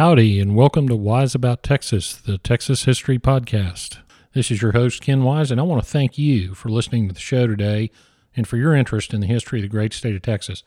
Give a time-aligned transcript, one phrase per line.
[0.00, 3.98] Howdy, and welcome to Wise About Texas, the Texas History Podcast.
[4.32, 7.12] This is your host, Ken Wise, and I want to thank you for listening to
[7.12, 7.90] the show today
[8.34, 10.62] and for your interest in the history of the great state of Texas.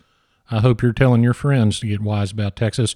[0.51, 2.93] I hope you're telling your friends to get wise about Texas.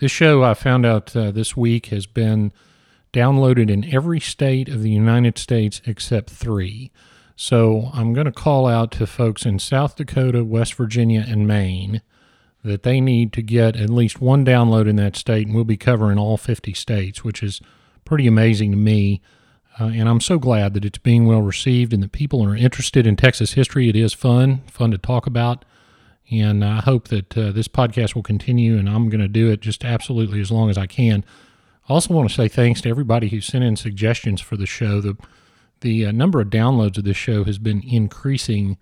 [0.00, 2.52] This show, I found out uh, this week, has been
[3.12, 6.90] downloaded in every state of the United States except three.
[7.36, 12.02] So I'm going to call out to folks in South Dakota, West Virginia, and Maine
[12.66, 15.76] that they need to get at least one download in that state, and we'll be
[15.76, 17.60] covering all 50 states, which is
[18.04, 19.22] pretty amazing to me.
[19.78, 23.06] Uh, and I'm so glad that it's being well received and that people are interested
[23.06, 23.88] in Texas history.
[23.88, 25.64] It is fun, fun to talk about.
[26.30, 29.60] And I hope that uh, this podcast will continue, and I'm going to do it
[29.60, 31.24] just absolutely as long as I can.
[31.88, 35.00] I also want to say thanks to everybody who sent in suggestions for the show.
[35.00, 35.16] The
[35.82, 38.78] the uh, number of downloads of this show has been increasing.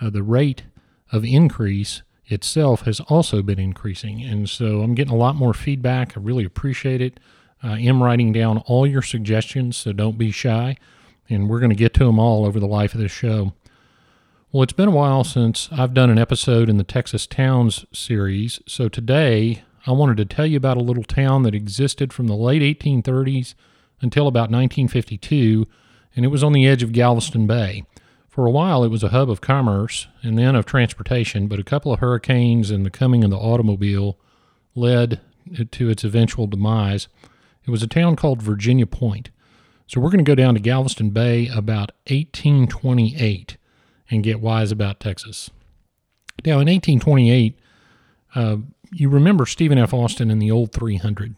[0.00, 0.64] Uh, the rate
[1.12, 2.02] of increase
[2.32, 4.22] itself has also been increasing.
[4.22, 6.16] And so I'm getting a lot more feedback.
[6.16, 7.20] I really appreciate it.
[7.62, 10.76] I am writing down all your suggestions, so don't be shy.
[11.28, 13.52] And we're going to get to them all over the life of this show.
[14.50, 18.60] Well, it's been a while since I've done an episode in the Texas Towns series.
[18.66, 22.34] So today I wanted to tell you about a little town that existed from the
[22.34, 23.54] late 1830s
[24.00, 25.66] until about 1952,
[26.14, 27.84] and it was on the edge of Galveston Bay.
[28.32, 31.62] For a while, it was a hub of commerce and then of transportation, but a
[31.62, 34.16] couple of hurricanes and the coming of the automobile
[34.74, 35.20] led
[35.70, 37.08] to its eventual demise.
[37.66, 39.28] It was a town called Virginia Point.
[39.86, 43.58] So we're going to go down to Galveston Bay about 1828
[44.10, 45.50] and get wise about Texas.
[46.46, 47.58] Now, in 1828,
[48.34, 48.56] uh,
[48.94, 49.92] you remember Stephen F.
[49.92, 51.34] Austin in the Old 300.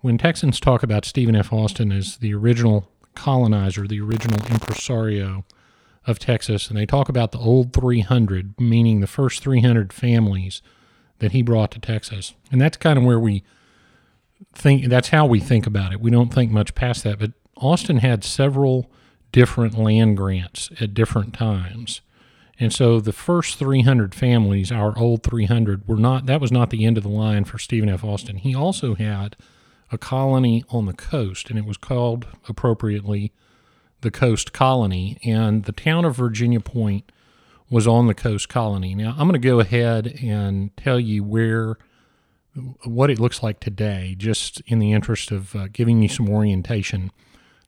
[0.00, 1.52] When Texans talk about Stephen F.
[1.52, 5.44] Austin as the original colonizer, the original impresario,
[6.06, 10.62] of Texas, and they talk about the old 300, meaning the first 300 families
[11.18, 12.34] that he brought to Texas.
[12.52, 13.42] And that's kind of where we
[14.54, 16.00] think, that's how we think about it.
[16.00, 17.18] We don't think much past that.
[17.18, 18.90] But Austin had several
[19.32, 22.00] different land grants at different times.
[22.60, 26.84] And so the first 300 families, our old 300, were not, that was not the
[26.84, 28.04] end of the line for Stephen F.
[28.04, 28.36] Austin.
[28.36, 29.36] He also had
[29.90, 33.32] a colony on the coast, and it was called appropriately
[34.04, 37.10] the coast colony, and the town of Virginia Point
[37.68, 38.94] was on the coast colony.
[38.94, 41.76] Now, I'm going to go ahead and tell you where
[42.84, 47.10] what it looks like today, just in the interest of uh, giving you some orientation.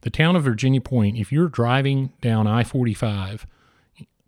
[0.03, 3.47] The town of Virginia Point, if you're driving down I 45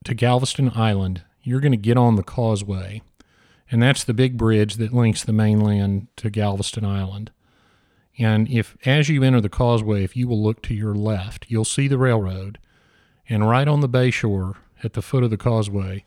[0.05, 3.03] to Galveston Island, you're going to get on the causeway,
[3.71, 7.31] and that's the big bridge that links the mainland to Galveston Island.
[8.19, 11.65] And if, as you enter the causeway, if you will look to your left, you'll
[11.65, 12.59] see the railroad.
[13.29, 16.05] And right on the bay shore, at the foot of the causeway,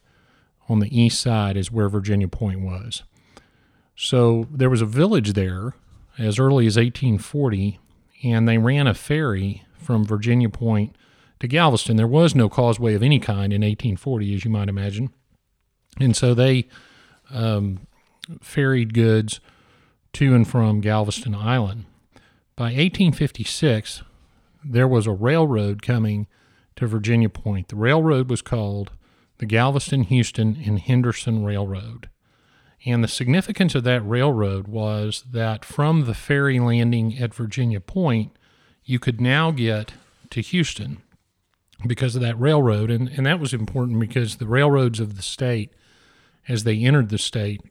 [0.67, 3.03] on the east side, is where Virginia Point was.
[3.95, 5.73] So there was a village there
[6.17, 7.79] as early as 1840,
[8.23, 10.95] and they ran a ferry from Virginia Point
[11.39, 11.97] to Galveston.
[11.97, 15.09] There was no causeway of any kind in 1840, as you might imagine.
[15.99, 16.67] And so they
[17.29, 17.87] um,
[18.41, 19.39] ferried goods
[20.13, 21.85] to and from Galveston Island.
[22.55, 24.03] By 1856,
[24.63, 26.27] there was a railroad coming
[26.75, 27.69] to Virginia Point.
[27.69, 28.91] The railroad was called
[29.37, 32.09] the Galveston, Houston, and Henderson Railroad.
[32.85, 38.35] And the significance of that railroad was that from the ferry landing at Virginia Point,
[38.83, 39.93] you could now get
[40.31, 41.01] to Houston
[41.85, 42.89] because of that railroad.
[42.89, 45.71] And, and that was important because the railroads of the state,
[46.47, 47.61] as they entered the state,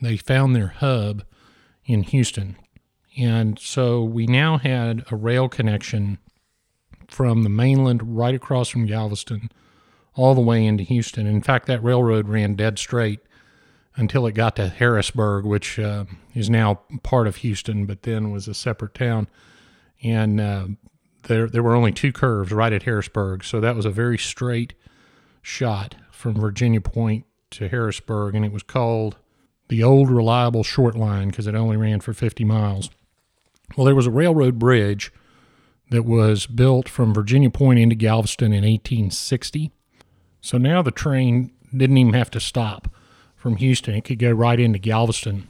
[0.00, 1.24] they found their hub
[1.86, 2.56] in Houston.
[3.16, 6.18] And so we now had a rail connection
[7.08, 9.50] from the mainland right across from Galveston
[10.14, 11.26] all the way into Houston.
[11.26, 13.20] In fact, that railroad ran dead straight
[13.96, 16.04] until it got to Harrisburg, which uh,
[16.34, 19.28] is now part of Houston, but then was a separate town.
[20.02, 20.66] And uh,
[21.24, 23.44] there, there were only two curves right at Harrisburg.
[23.44, 24.74] So that was a very straight
[25.42, 28.34] shot from Virginia Point to Harrisburg.
[28.34, 29.16] And it was called
[29.68, 32.90] the Old Reliable Short Line because it only ran for 50 miles.
[33.76, 35.12] Well, there was a railroad bridge
[35.90, 39.70] that was built from Virginia Point into Galveston in 1860.
[40.40, 42.88] So now the train didn't even have to stop
[43.36, 45.48] from Houston, it could go right into Galveston.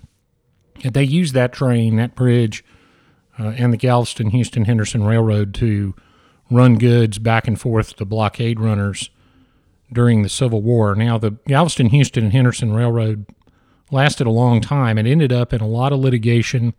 [0.82, 2.64] And they used that train, that bridge,
[3.38, 5.94] uh, and the Galveston Houston Henderson Railroad to
[6.50, 9.10] run goods back and forth to blockade runners
[9.92, 10.96] during the Civil War.
[10.96, 13.26] Now, the Galveston Houston and Henderson Railroad
[13.92, 14.98] lasted a long time.
[14.98, 16.74] It ended up in a lot of litigation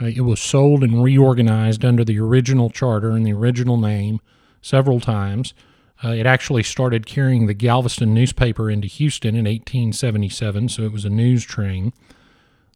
[0.00, 4.20] uh, it was sold and reorganized under the original charter and the original name
[4.60, 5.54] several times.
[6.02, 11.04] Uh, it actually started carrying the Galveston newspaper into Houston in 1877, so it was
[11.04, 11.92] a news train.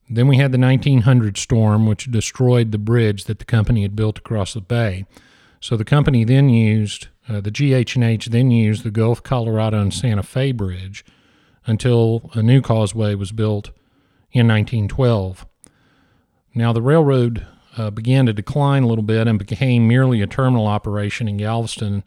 [0.09, 4.19] Then we had the 1900 storm, which destroyed the bridge that the company had built
[4.19, 5.05] across the bay.
[5.61, 10.23] So the company then used, uh, the GH&H then used the Gulf, Colorado, and Santa
[10.23, 11.05] Fe Bridge
[11.67, 13.71] until a new causeway was built
[14.33, 15.47] in 1912.
[16.59, 17.47] Now, the railroad
[17.77, 22.03] uh, began to decline a little bit and became merely a terminal operation in Galveston,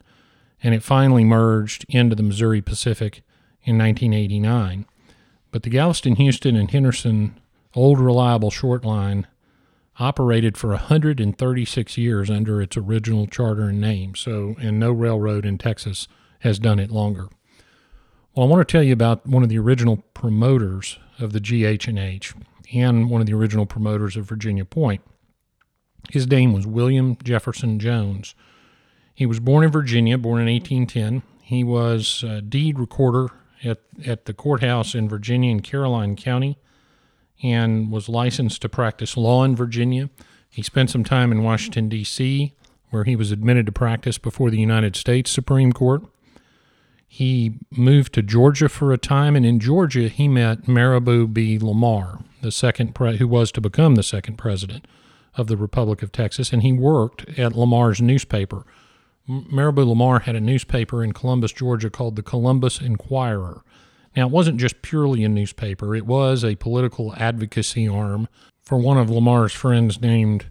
[0.62, 3.22] and it finally merged into the Missouri Pacific
[3.64, 4.84] in 1989.
[5.52, 7.40] But the Galveston, Houston, and Henderson
[7.74, 9.26] Old Reliable Short Line
[9.98, 14.14] operated for 136 years under its original charter and name.
[14.14, 16.08] So, and no railroad in Texas
[16.40, 17.30] has done it longer.
[18.34, 22.34] Well, I want to tell you about one of the original promoters of the GH&H
[22.72, 25.02] and one of the original promoters of Virginia Point.
[26.10, 28.34] His name was William Jefferson Jones.
[29.14, 31.22] He was born in Virginia, born in 1810.
[31.42, 33.28] He was deed recorder
[33.64, 36.58] at, at the courthouse in Virginia and Caroline County
[37.42, 40.10] and was licensed to practice law in Virginia.
[40.48, 42.54] He spent some time in Washington, D.C.,
[42.90, 46.02] where he was admitted to practice before the United States Supreme Court.
[47.08, 51.58] He moved to Georgia for a time, and in Georgia, he met Mirabeau B.
[51.58, 54.86] Lamar, the second pre- who was to become the second president
[55.36, 58.66] of the Republic of Texas, and he worked at Lamar's newspaper.
[59.26, 63.62] Mirabeau Lamar had a newspaper in Columbus, Georgia called the Columbus Inquirer.
[64.14, 68.28] Now, it wasn't just purely a newspaper, it was a political advocacy arm
[68.62, 70.46] for one of Lamar's friends named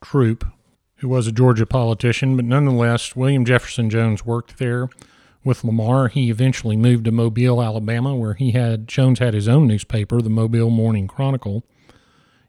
[0.00, 0.44] Troup,
[0.96, 4.88] who was a Georgia politician, but nonetheless, William Jefferson Jones worked there
[5.44, 6.08] with Lamar.
[6.08, 10.30] He eventually moved to Mobile, Alabama, where he had Jones had his own newspaper, the
[10.30, 11.64] Mobile Morning Chronicle.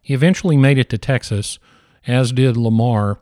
[0.02, 1.60] He eventually made it to Texas,
[2.08, 3.20] as did Lamar,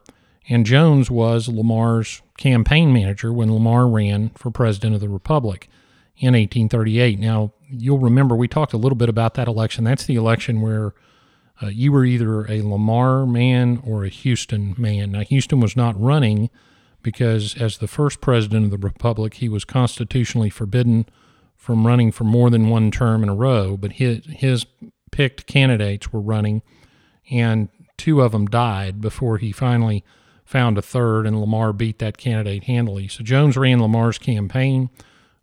[0.47, 5.69] and Jones was Lamar's campaign manager when Lamar ran for president of the Republic
[6.17, 7.19] in 1838.
[7.19, 9.83] Now, you'll remember we talked a little bit about that election.
[9.83, 10.93] That's the election where
[11.61, 15.11] uh, you were either a Lamar man or a Houston man.
[15.11, 16.49] Now, Houston was not running
[17.01, 21.05] because, as the first president of the Republic, he was constitutionally forbidden
[21.55, 24.65] from running for more than one term in a row, but his, his
[25.11, 26.61] picked candidates were running,
[27.29, 30.03] and two of them died before he finally
[30.45, 33.07] found a third, and Lamar beat that candidate handily.
[33.07, 34.89] So Jones ran Lamar's campaign.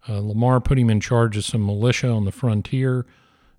[0.08, 3.06] Uh, Lamar put him in charge of some militia on the frontier.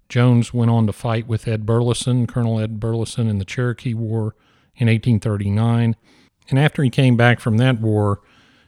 [0.09, 4.35] Jones went on to fight with Ed Burleson, Colonel Ed Burleson, in the Cherokee War
[4.75, 5.95] in 1839.
[6.49, 8.21] And after he came back from that war,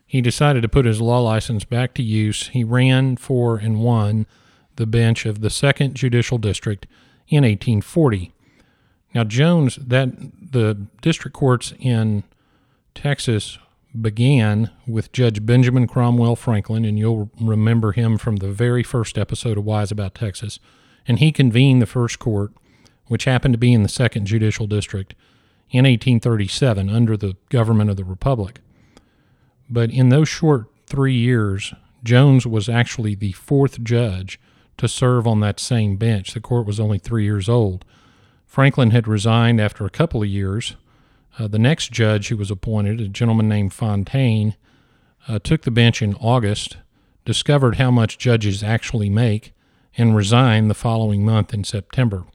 [0.06, 2.48] he decided to put his law license back to use.
[2.48, 4.26] He ran for and won
[4.76, 6.88] the bench of the Second Judicial District
[7.28, 8.34] in 1840.
[9.14, 10.10] Now, Jones, that
[10.52, 12.24] the district courts in
[12.96, 13.60] Texas
[14.00, 19.58] began with Judge Benjamin Cromwell Franklin, and you'll remember him from the very first episode
[19.58, 20.60] of Wise About Texas.
[21.08, 22.52] And he convened the first court,
[23.08, 25.16] which happened to be in the Second Judicial District,
[25.72, 28.60] in 1837 under the government of the Republic.
[29.70, 31.74] But in those short three years,
[32.04, 34.40] Jones was actually the fourth judge
[34.78, 36.34] to serve on that same bench.
[36.34, 37.86] The court was only three years old.
[38.48, 40.76] Franklin had resigned after a couple of years
[41.38, 44.56] uh, the next judge who was appointed, a gentleman named Fontaine,
[45.28, 46.78] uh, took the bench in August,
[47.24, 49.54] discovered how much judges actually make,
[49.98, 52.26] and resigned the following month in September.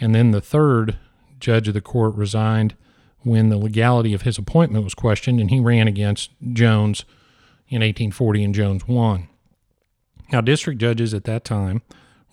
[0.00, 0.98] And then the third
[1.38, 2.74] judge of the court resigned
[3.20, 7.04] when the legality of his appointment was questioned, and he ran against Jones
[7.68, 9.28] in 1840, and Jones won.
[10.32, 11.82] Now, district judges at that time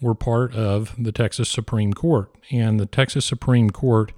[0.02, 4.12] were part of the Texas Supreme Court, and the Texas Supreme Court,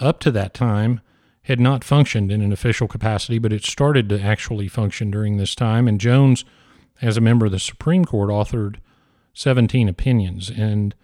[0.00, 1.00] up to that time,
[1.42, 5.54] had not functioned in an official capacity, but it started to actually function during this
[5.54, 5.88] time.
[5.88, 6.44] And Jones,
[7.00, 8.76] as a member of the Supreme Court, authored
[9.32, 10.50] 17 opinions.
[10.50, 10.94] And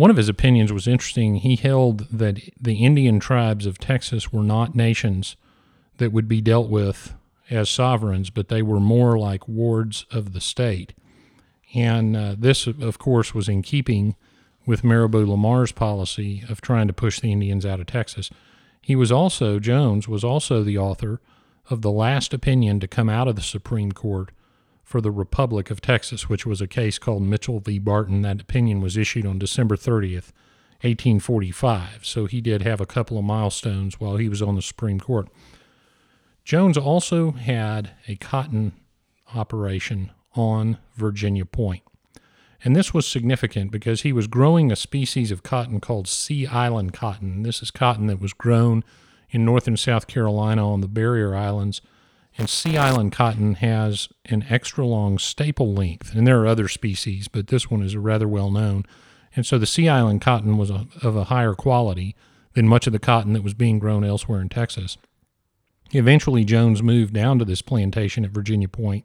[0.00, 1.34] one of his opinions was interesting.
[1.34, 5.36] He held that the Indian tribes of Texas were not nations
[5.98, 7.12] that would be dealt with
[7.50, 10.94] as sovereigns, but they were more like wards of the state.
[11.74, 14.16] And uh, this, of course, was in keeping
[14.64, 18.30] with Mirabeau Lamar's policy of trying to push the Indians out of Texas.
[18.80, 21.20] He was also, Jones was also the author
[21.68, 24.30] of the last opinion to come out of the Supreme Court
[24.90, 27.78] for the Republic of Texas, which was a case called Mitchell v.
[27.78, 28.22] Barton.
[28.22, 30.32] That opinion was issued on December 30th,
[30.82, 32.04] 1845.
[32.04, 35.28] So he did have a couple of milestones while he was on the Supreme Court.
[36.44, 38.72] Jones also had a cotton
[39.32, 41.84] operation on Virginia Point.
[42.64, 46.92] And this was significant because he was growing a species of cotton called Sea Island
[46.92, 47.44] cotton.
[47.44, 48.82] This is cotton that was grown
[49.30, 51.80] in North and South Carolina on the barrier islands.
[52.38, 56.14] And Sea Island cotton has an extra long staple length.
[56.14, 58.84] And there are other species, but this one is rather well known.
[59.34, 62.16] And so the Sea Island cotton was a, of a higher quality
[62.54, 64.96] than much of the cotton that was being grown elsewhere in Texas.
[65.92, 69.04] Eventually, Jones moved down to this plantation at Virginia Point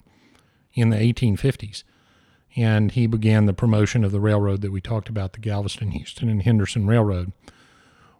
[0.73, 1.83] in the 1850s,
[2.55, 6.29] and he began the promotion of the railroad that we talked about, the Galveston, Houston,
[6.29, 7.31] and Henderson Railroad.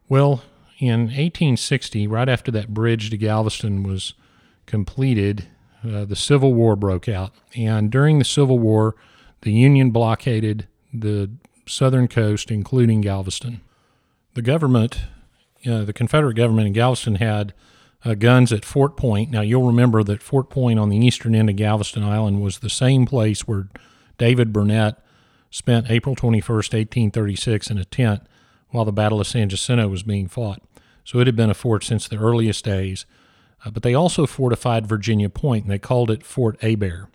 [0.10, 0.44] Well,
[0.80, 4.14] in 1860, right after that bridge to Galveston was
[4.66, 5.48] completed,
[5.84, 7.32] uh, the Civil War broke out.
[7.56, 8.96] And during the Civil War,
[9.42, 11.30] the Union blockaded the
[11.68, 13.62] southern coast, including Galveston.
[14.34, 15.02] The government,
[15.66, 17.54] uh, the Confederate government in Galveston, had
[18.04, 19.32] uh, guns at Fort Point.
[19.32, 22.70] Now, you'll remember that Fort Point on the eastern end of Galveston Island was the
[22.70, 23.68] same place where
[24.18, 24.96] David Burnet
[25.50, 28.22] spent April 21st, 1836, in a tent
[28.70, 30.62] while the Battle of San Jacinto was being fought.
[31.04, 33.06] So it had been a fort since the earliest days.
[33.66, 37.08] Uh, but they also fortified Virginia Point, and they called it Fort Hebert.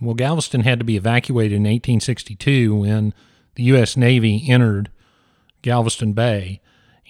[0.00, 3.14] Well, Galveston had to be evacuated in 1862 when
[3.54, 3.96] the U.S.
[3.96, 4.90] Navy entered
[5.62, 6.60] Galveston Bay,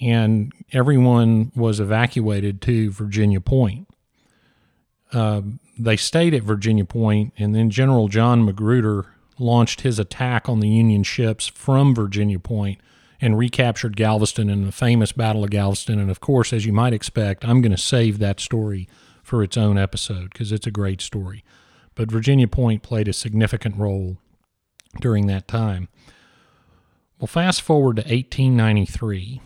[0.01, 3.89] and everyone was evacuated to Virginia Point.
[5.13, 5.43] Uh,
[5.79, 9.07] they stayed at Virginia Point, and then General John Magruder
[9.39, 12.79] launched his attack on the Union ships from Virginia Point
[13.21, 15.99] and recaptured Galveston in the famous Battle of Galveston.
[15.99, 18.89] And of course, as you might expect, I'm going to save that story
[19.23, 21.45] for its own episode because it's a great story.
[21.95, 24.19] But Virginia Point played a significant role
[25.01, 25.89] during that time.
[27.19, 29.41] Well, fast forward to 1893,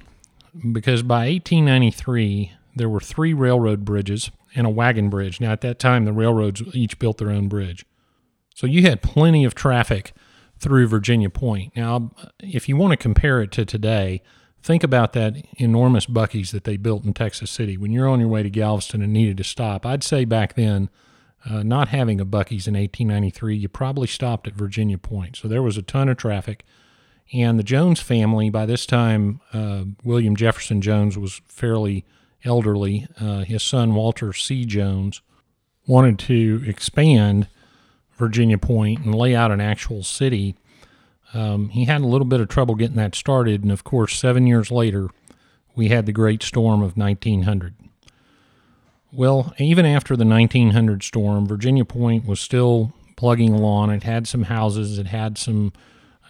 [0.73, 5.41] because by 1893, there were three railroad bridges and a wagon bridge.
[5.41, 7.87] Now, at that time, the railroads each built their own bridge.
[8.55, 10.13] So you had plenty of traffic
[10.61, 11.75] through Virginia Point.
[11.75, 14.23] Now, if you want to compare it to today,
[14.63, 17.77] think about that enormous Buc-ee's that they built in Texas City.
[17.77, 20.91] When you're on your way to Galveston and needed to stop, I'd say back then,
[21.49, 25.37] uh, not having a Buc-ee's in 1893, you probably stopped at Virginia Point.
[25.37, 26.65] So there was a ton of traffic.
[27.33, 32.05] And the Jones family, by this time, uh, William Jefferson Jones was fairly
[32.45, 33.07] elderly.
[33.19, 34.67] Uh, his son, Walter C.
[34.67, 35.23] Jones,
[35.87, 37.49] wanted to expand
[38.21, 40.55] Virginia Point and lay out an actual city.
[41.35, 44.47] Um, he had a little bit of trouble getting that started, and of course, seven
[44.47, 45.09] years later,
[45.75, 47.75] we had the Great Storm of 1900.
[49.13, 53.91] Well, even after the 1900 storm, Virginia Point was still plugging along.
[53.91, 55.73] It had some houses, it had some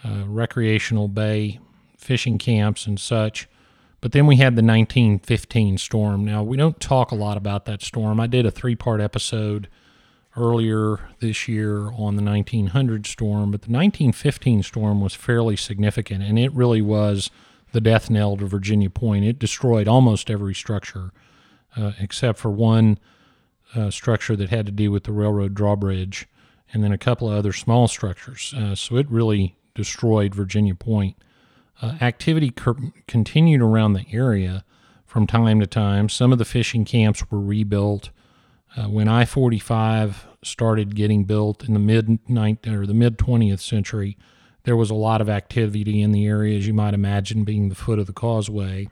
[0.03, 1.59] uh, recreational bay
[1.97, 3.47] fishing camps and such.
[4.01, 6.25] But then we had the 1915 storm.
[6.25, 8.19] Now, we don't talk a lot about that storm.
[8.19, 9.67] I did a three part episode
[10.37, 16.39] earlier this year on the 1900 storm, but the 1915 storm was fairly significant, and
[16.39, 17.29] it really was
[17.73, 19.25] the death knell to Virginia Point.
[19.25, 21.11] It destroyed almost every structure
[21.75, 22.99] uh, except for one
[23.75, 26.27] uh, structure that had to do with the railroad drawbridge,
[26.73, 28.53] and then a couple of other small structures.
[28.55, 31.15] Uh, so it really destroyed Virginia Point.
[31.81, 32.53] Uh, activity
[33.07, 34.63] continued around the area
[35.05, 36.09] from time to time.
[36.09, 38.11] Some of the fishing camps were rebuilt.
[38.75, 42.19] Uh, when I 45 started getting built in the mid
[42.67, 44.17] or the mid 20th century,
[44.63, 47.75] there was a lot of activity in the area, as you might imagine, being the
[47.75, 48.87] foot of the causeway.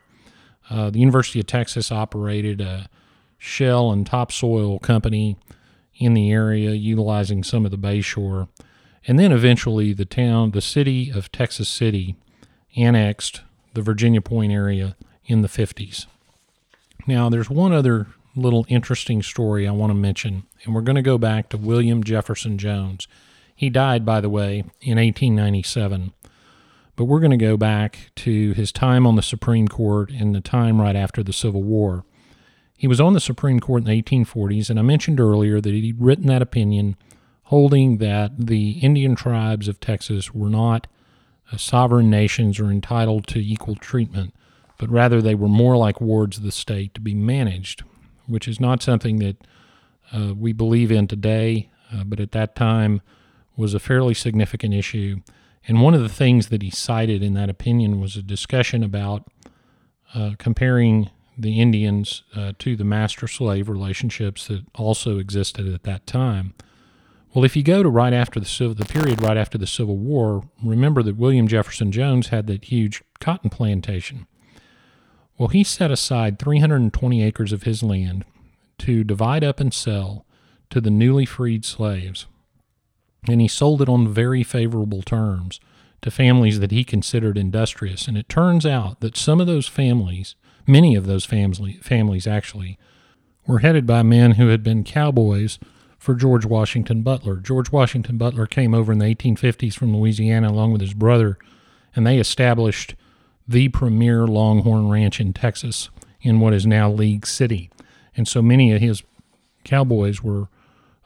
[0.70, 2.90] Uh, the University of Texas operated a
[3.38, 5.38] shell and topsoil company
[5.96, 8.48] in the area, utilizing some of the bayshore.
[9.08, 12.16] And then eventually, the town, the city of Texas City,
[12.76, 13.42] annexed
[13.74, 14.96] the Virginia Point area
[15.26, 16.06] in the 50s.
[17.08, 21.02] Now, there's one other little interesting story I want to mention, and we're going to
[21.02, 23.08] go back to William Jefferson Jones.
[23.56, 26.14] He died, by the way, in 1897.
[26.96, 30.42] But we're going to go back to his time on the Supreme Court and the
[30.42, 32.04] time right after the Civil War.
[32.78, 36.00] He was on the Supreme Court in the 1840s, and I mentioned earlier that he'd
[36.00, 36.96] written that opinion
[37.44, 40.88] holding that the Indian tribes of Texas were not
[41.52, 44.36] uh, sovereign nations or entitled to equal treatment,
[44.78, 47.84] but rather they were more like wards of the state to be managed
[48.30, 49.38] which is not something that
[50.14, 53.02] uh, we believe in today, uh, but at that time
[53.56, 55.18] was a fairly significant issue.
[55.68, 59.30] And one of the things that he cited in that opinion was a discussion about
[60.16, 66.06] uh, comparing the Indians uh, to the master slave relationships that also existed at that
[66.06, 66.54] time.
[67.34, 70.50] Well, if you go to right after the the period right after the Civil War,
[70.64, 74.26] remember that William Jefferson Jones had that huge cotton plantation.
[75.40, 78.26] Well, he set aside 320 acres of his land
[78.80, 80.26] to divide up and sell
[80.70, 82.28] to the newly freed slaves.
[83.28, 85.62] And he sold it on very favorable terms
[86.02, 88.06] to families that he considered industrious.
[88.06, 90.36] And it turns out that some of those families,
[90.68, 92.78] many of those family, families actually,
[93.48, 95.58] were headed by men who had been cowboys
[95.98, 97.38] for George Washington Butler.
[97.38, 101.38] George Washington Butler came over in the 1850s from Louisiana along with his brother
[101.96, 102.96] and they established
[103.50, 105.90] the premier Longhorn Ranch in Texas
[106.22, 107.72] in what is now League City.
[108.16, 109.02] And so many of his
[109.64, 110.50] cowboys were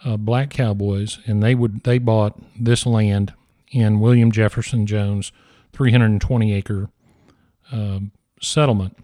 [0.03, 3.33] uh, black cowboys, and they would they bought this land
[3.71, 5.31] in William Jefferson Jones'
[5.71, 6.89] 320 acre
[7.71, 7.99] uh,
[8.41, 8.97] settlement,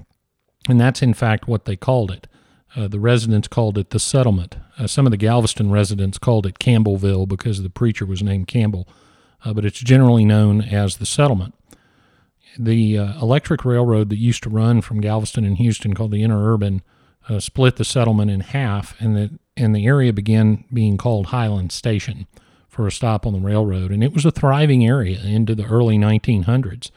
[0.68, 2.28] and that's in fact what they called it.
[2.76, 4.58] Uh, the residents called it the settlement.
[4.78, 8.88] Uh, some of the Galveston residents called it Campbellville because the preacher was named Campbell,
[9.46, 11.56] uh, but it's generally known as the settlement.
[12.58, 16.82] The uh, electric railroad that used to run from Galveston and Houston, called the Interurban,
[17.28, 21.72] uh, split the settlement in half, and the and the area began being called Highland
[21.72, 22.28] Station
[22.70, 23.92] for a stop on the railroad.
[23.92, 26.92] And it was a thriving area into the early 1900s.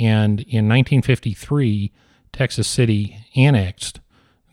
[0.00, 1.92] And in 1953,
[2.32, 4.00] Texas City annexed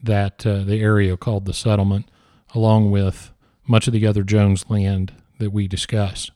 [0.04, 2.10] that uh, the area called the settlement,
[2.54, 3.32] along with
[3.68, 6.32] much of the other Jones land that we discussed.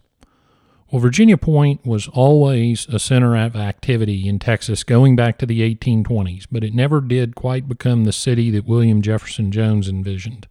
[0.94, 5.62] Well, Virginia Point was always a center of activity in Texas going back to the
[5.74, 10.46] 1820s, but it never did quite become the city that William Jefferson Jones envisioned.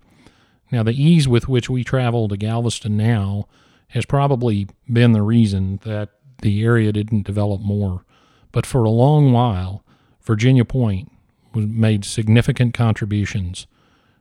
[0.73, 3.47] Now, the ease with which we travel to Galveston now
[3.91, 6.09] has probably been the reason that
[6.41, 8.05] the area didn't develop more.
[8.51, 9.85] But for a long while,
[10.23, 11.13] Virginia Point
[11.55, 13.69] made significant contributions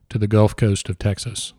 [0.09, 1.53] to the Gulf Coast of Texas.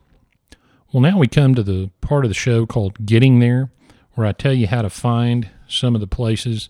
[0.92, 3.72] Well, now we come to the part of the show called Getting There
[4.14, 6.68] where I tell you how to find some of the places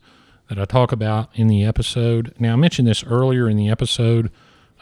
[0.48, 2.34] that I talk about in the episode.
[2.38, 4.30] Now, I mentioned this earlier in the episode,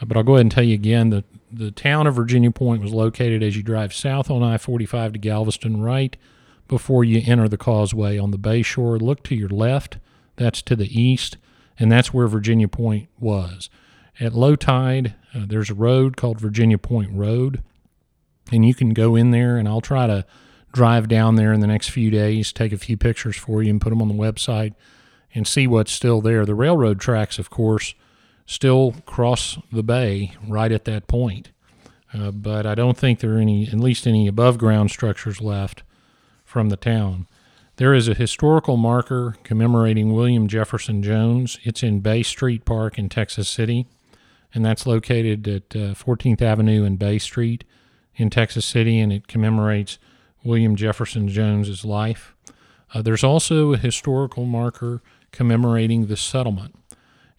[0.01, 1.11] uh, but I'll go ahead and tell you again.
[1.11, 5.15] The, the town of Virginia Point was located as you drive south on I 45
[5.15, 6.17] to Galveston, right
[6.69, 8.99] before you enter the causeway on the bay shore.
[8.99, 9.99] Look to your left,
[10.37, 11.37] that's to the east,
[11.79, 13.71] and that's where Virginia Point was.
[14.21, 17.63] At low tide, uh, there's a road called Virginia Point Road,
[18.53, 20.25] and you can go in there, and I'll try to
[20.73, 23.81] drive down there in the next few days, take a few pictures for you, and
[23.81, 24.75] put them on the website
[25.35, 26.45] and see what's still there.
[26.45, 27.95] The railroad tracks, of course,
[28.47, 31.51] still cross the bay right at that point.
[32.13, 35.83] Uh, but I don't think there are any, at least any above ground structures left
[36.45, 37.29] from the town.
[37.77, 41.59] There is a historical marker commemorating William Jefferson Jones.
[41.63, 43.87] It's in Bay Street Park in Texas City,
[44.53, 47.65] and that's located at uh, 14th Avenue and Bay Street
[48.17, 49.99] in Texas City, and it commemorates
[50.45, 52.35] William Jefferson Jones's life.
[52.93, 56.75] Uh, there's also a historical marker commemorating the settlement,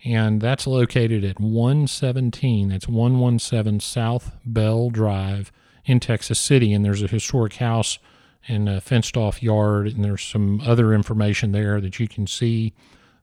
[0.05, 2.69] and that's located at 117.
[2.69, 5.51] That's 117 South Bell Drive
[5.85, 7.99] in Texas City, and there's a historic house
[8.47, 12.73] and a fenced off yard, and there's some other information there that you can see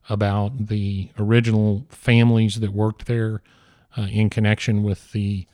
[0.09, 3.43] about the original families that worked there
[3.97, 5.47] uh, in connection with the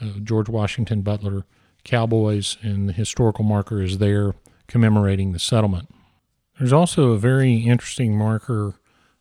[0.00, 1.44] uh, George Washington Butler
[1.86, 4.34] cowboys, and the historical marker is there
[4.66, 5.88] commemorating the settlement.
[6.58, 8.74] There's also a very interesting marker,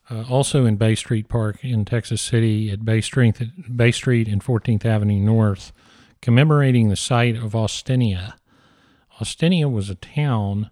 [0.09, 3.41] uh, also in Bay Street Park in Texas City at Bay Street,
[3.75, 5.71] Bay Street and 14th Avenue North,
[6.21, 8.33] commemorating the site of Austinia.
[9.19, 10.71] Austinia was a town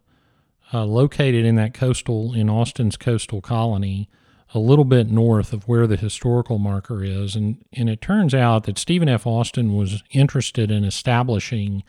[0.74, 4.10] uh, located in that coastal, in Austin's coastal colony,
[4.54, 7.36] a little bit north of where the historical marker is.
[7.36, 9.26] And, and it turns out that Stephen F.
[9.26, 11.84] Austin was interested in establishing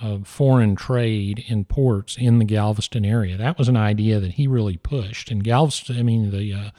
[0.00, 3.36] uh, foreign trade in ports in the Galveston area.
[3.36, 5.30] That was an idea that he really pushed.
[5.30, 6.70] And Galveston, I mean, the uh,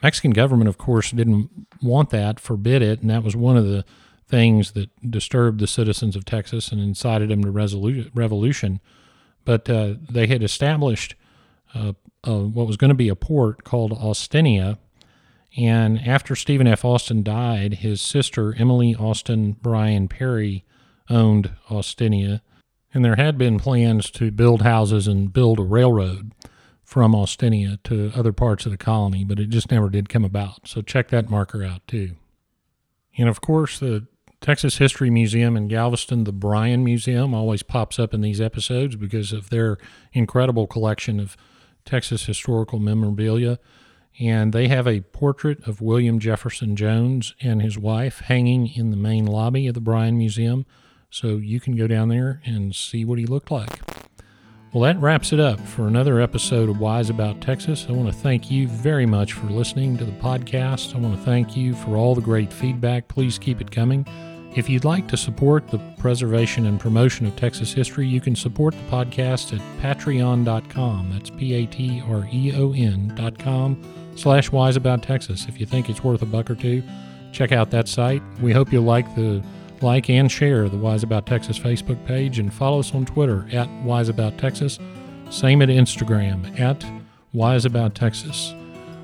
[0.00, 1.50] Mexican government, of course, didn't
[1.82, 3.00] want that, forbid it.
[3.00, 3.84] And that was one of the
[4.28, 8.80] things that disturbed the citizens of Texas and incited them to resolu- revolution.
[9.44, 11.16] But uh, they had established
[11.74, 11.92] uh,
[12.26, 14.78] uh, what was going to be a port called Austinia.
[15.56, 16.84] And after Stephen F.
[16.84, 20.64] Austin died, his sister, Emily Austin Bryan Perry,
[21.10, 22.40] owned Austinia.
[22.94, 26.32] And there had been plans to build houses and build a railroad
[26.82, 30.68] from Austinia to other parts of the colony, but it just never did come about.
[30.68, 32.16] So check that marker out too.
[33.16, 34.06] And of course, the
[34.42, 39.32] Texas History Museum in Galveston, the Bryan Museum, always pops up in these episodes because
[39.32, 39.78] of their
[40.12, 41.36] incredible collection of
[41.84, 43.58] Texas historical memorabilia.
[44.20, 48.96] And they have a portrait of William Jefferson Jones and his wife hanging in the
[48.96, 50.66] main lobby of the Bryan Museum.
[51.10, 53.80] So you can go down there and see what he looked like.
[54.72, 57.86] Well, that wraps it up for another episode of Wise About Texas.
[57.88, 60.94] I want to thank you very much for listening to the podcast.
[60.94, 63.08] I want to thank you for all the great feedback.
[63.08, 64.06] Please keep it coming.
[64.54, 68.74] If you'd like to support the preservation and promotion of Texas history, you can support
[68.74, 71.10] the podcast at patreon.com.
[71.10, 75.46] That's P A T R E O N.com slash wise about Texas.
[75.48, 76.82] If you think it's worth a buck or two,
[77.32, 78.22] check out that site.
[78.42, 79.42] We hope you'll like the
[79.80, 83.68] like and share the Wise About Texas Facebook page and follow us on Twitter at
[83.82, 84.78] Wise About Texas.
[85.30, 86.84] Same at Instagram at
[87.32, 88.54] Wise About Texas.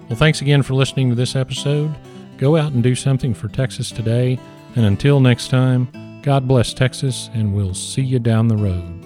[0.09, 1.95] Well, thanks again for listening to this episode.
[2.37, 4.39] Go out and do something for Texas today.
[4.79, 5.89] And until next time,
[6.23, 8.98] God bless Texas, and we'll see you down the road.